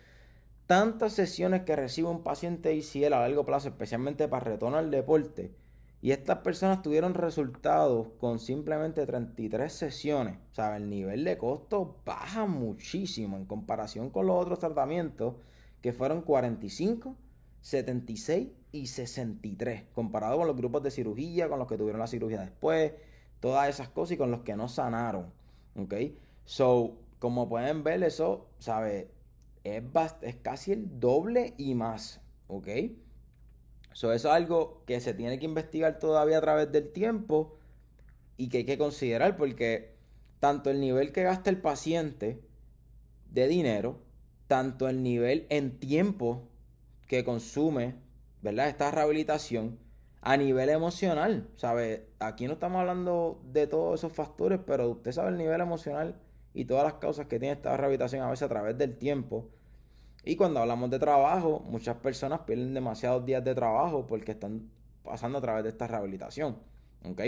[0.68, 4.90] tantas sesiones que recibe un paciente de ICL a largo plazo, especialmente para retornar al
[4.90, 5.54] deporte
[6.02, 10.38] y estas personas tuvieron resultados con simplemente 33 sesiones.
[10.52, 15.36] O sea, el nivel de costo baja muchísimo en comparación con los otros tratamientos
[15.82, 17.18] que fueron 45,
[17.60, 19.84] 76 y 63.
[19.94, 22.94] Comparado con los grupos de cirugía, con los que tuvieron la cirugía después,
[23.40, 25.32] todas esas cosas y con los que no sanaron.
[25.76, 25.94] ¿Ok?
[26.46, 29.10] So, como pueden ver, eso, ¿sabe?
[29.64, 29.84] Es,
[30.22, 32.22] es casi el doble y más.
[32.48, 32.68] ¿Ok?
[33.92, 37.58] eso es algo que se tiene que investigar todavía a través del tiempo
[38.38, 39.96] y que hay que considerar porque
[40.40, 42.42] tanto el nivel que gasta el paciente
[43.30, 44.00] de dinero,
[44.48, 46.48] tanto el nivel en tiempo
[47.08, 47.96] que consume,
[48.42, 48.68] ¿verdad?
[48.70, 49.80] Esta rehabilitación
[50.22, 52.10] a nivel emocional, ¿sabe?
[52.20, 56.20] Aquí no estamos hablando de todos esos factores, pero usted sabe el nivel emocional
[56.54, 59.50] y todas las causas que tiene esta rehabilitación a veces a través del tiempo
[60.24, 64.70] y cuando hablamos de trabajo, muchas personas pierden demasiados días de trabajo porque están
[65.04, 66.58] pasando a través de esta rehabilitación.
[67.04, 67.22] ¿Ok?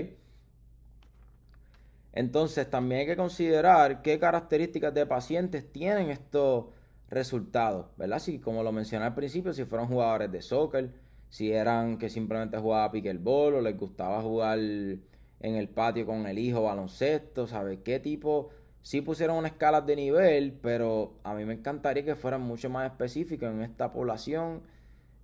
[2.13, 6.65] Entonces también hay que considerar qué características de pacientes tienen estos
[7.10, 8.19] resultados, ¿verdad?
[8.19, 10.93] Si, como lo mencioné al principio, si fueron jugadores de soccer,
[11.34, 15.02] si eran que simplemente jugaba pickleball o les gustaba jugar en
[15.41, 17.80] el patio con el hijo baloncesto, ¿sabes?
[17.84, 18.52] ¿Qué tipo
[18.84, 22.86] sí pusieron una escala de nivel, pero a mí me encantaría que fueran mucho más
[22.86, 24.62] específicos en esta población,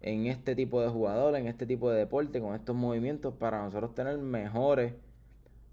[0.02, 3.94] en este tipo de jugadores, en este tipo de deporte, con estos movimientos, para nosotros
[3.94, 4.96] tener mejores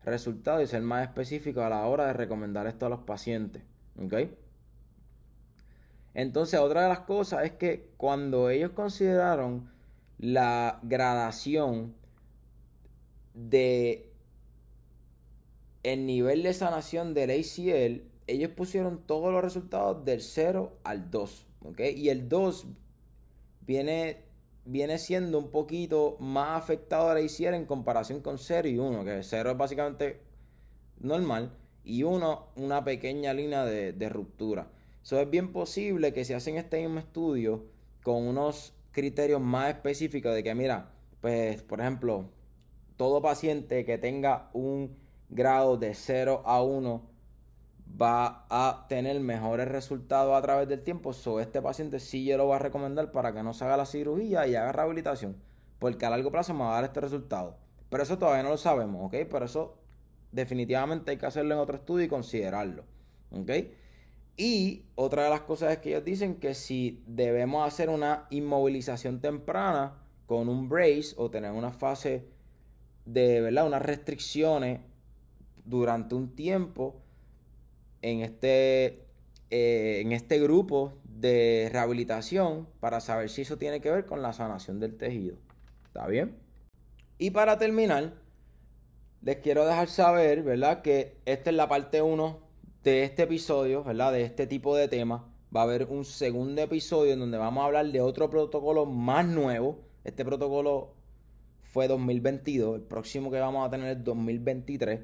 [0.05, 3.63] resultados y ser más específicos a la hora de recomendar esto a los pacientes.
[3.99, 4.13] ¿Ok?
[6.13, 9.75] Entonces, otra de las cosas es que cuando ellos consideraron
[10.19, 11.95] la gradación
[13.35, 14.11] de
[15.83, 21.47] el nivel de sanación del ACL, ellos pusieron todos los resultados del 0 al 2.
[21.65, 21.81] ¿ok?
[21.95, 22.67] Y el 2
[23.67, 24.25] viene,
[24.65, 29.23] viene siendo un poquito más afectado al ACL en comparación con 0 y 1, que
[29.23, 30.21] 0 es básicamente
[30.99, 31.53] normal
[31.85, 34.69] y 1 una pequeña línea de, ruptura.
[35.05, 37.65] Eso es bien posible que se hacen este mismo estudio
[38.03, 40.89] con unos criterios más específicos de que, mira,
[41.21, 42.31] pues, por ejemplo,
[42.97, 44.97] todo paciente que tenga un
[45.29, 47.03] grado de 0 a 1
[48.01, 51.13] va a tener mejores resultados a través del tiempo.
[51.13, 53.85] So, este paciente sí yo lo voy a recomendar para que no se haga la
[53.85, 55.37] cirugía y haga rehabilitación.
[55.79, 57.59] Porque a largo plazo me va a dar este resultado.
[57.91, 59.29] Pero eso todavía no lo sabemos, ¿ok?
[59.31, 59.77] Pero eso
[60.33, 62.85] definitivamente hay que hacerlo en otro estudio y considerarlo,
[63.31, 63.51] ¿ok?
[64.37, 69.21] Y otra de las cosas es que ellos dicen que si debemos hacer una inmovilización
[69.21, 69.95] temprana
[70.27, 72.27] con un brace o tener una fase
[73.07, 73.67] de, ¿verdad?
[73.67, 74.81] Unas restricciones
[75.65, 77.01] durante un tiempo
[78.03, 79.07] en este,
[79.51, 84.35] eh, en este grupo de rehabilitación para saber si eso tiene que ver con la
[84.35, 85.39] sanación del tejido.
[85.87, 86.37] ¿Está bien?
[87.17, 88.13] Y para terminar,
[89.23, 90.83] les quiero dejar saber, ¿verdad?
[90.83, 92.46] Que esta es la parte 1
[92.91, 94.13] de este episodio, ¿verdad?
[94.13, 95.23] De este tipo de temas.
[95.55, 99.27] Va a haber un segundo episodio en donde vamos a hablar de otro protocolo más
[99.27, 99.81] nuevo.
[100.05, 100.95] Este protocolo
[101.65, 105.01] fue 2022, el próximo que vamos a tener es 2023,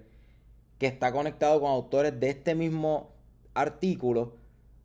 [0.78, 3.11] que está conectado con autores de este mismo
[3.53, 4.37] artículo,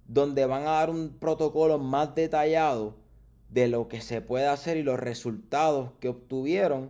[0.08, 2.95] donde van a dar un protocolo más detallado
[3.52, 6.89] de lo que se puede hacer y los resultados que obtuvieron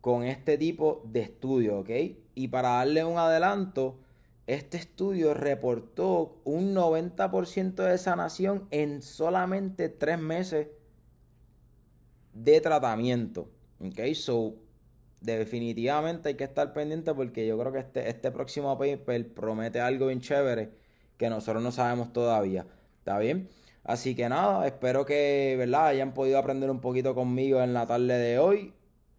[0.00, 1.90] con este tipo de estudio, ¿ok?
[2.34, 3.98] Y para darle un adelanto,
[4.46, 10.68] este estudio reportó un 90% de sanación en solamente tres meses
[12.32, 13.48] de tratamiento,
[13.80, 14.14] ¿ok?
[14.14, 14.54] So,
[15.20, 20.08] definitivamente hay que estar pendiente porque yo creo que este, este próximo paper promete algo
[20.08, 20.72] bien chévere
[21.16, 22.66] que nosotros no sabemos todavía,
[22.98, 23.48] ¿está bien?
[23.84, 25.86] Así que nada, espero que, ¿verdad?
[25.88, 28.74] Hayan podido aprender un poquito conmigo en la tarde de hoy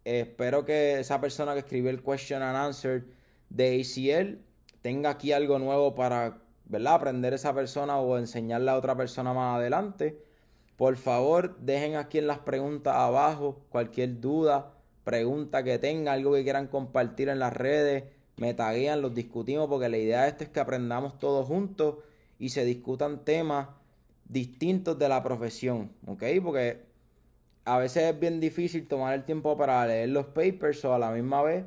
[0.05, 3.05] espero que esa persona que escribió el question and answer
[3.49, 4.39] de ACL
[4.83, 6.95] tenga aquí algo nuevo para, ¿verdad?
[6.95, 10.21] Aprender esa persona o enseñarle a otra persona más adelante.
[10.77, 14.73] Por favor, dejen aquí en las preguntas abajo cualquier duda,
[15.05, 18.03] pregunta que tengan, algo que quieran compartir en las redes,
[18.35, 21.95] me taguean, los discutimos, porque la idea de esto es que aprendamos todos juntos
[22.37, 23.69] y se discutan temas
[24.27, 26.23] distintos de la profesión, ¿ok?
[26.43, 26.81] Porque
[27.63, 31.11] a veces es bien difícil tomar el tiempo para leer los papers o a la
[31.11, 31.63] misma vez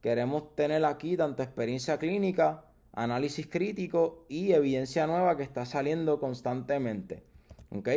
[0.00, 7.22] queremos tener aquí tanto experiencia clínica, análisis crítico y evidencia nueva que está saliendo constantemente.
[7.70, 7.88] ¿Ok?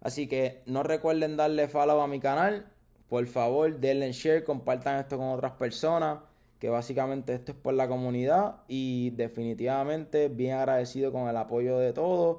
[0.00, 2.66] Así que no recuerden darle follow a mi canal.
[3.08, 6.20] Por favor, denle share, compartan esto con otras personas.
[6.58, 8.56] Que básicamente esto es por la comunidad.
[8.68, 12.38] Y definitivamente bien agradecido con el apoyo de todos.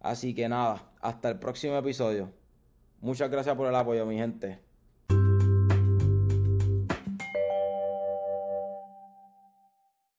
[0.00, 2.30] Así que nada, hasta el próximo episodio.
[3.00, 4.58] Muchas gracias por el apoyo, mi gente.